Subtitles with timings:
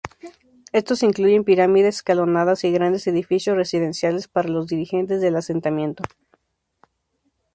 [0.73, 6.03] Estos incluyen pirámides escalonadas y grandes edificios residenciales para los dirigentes del asentamiento.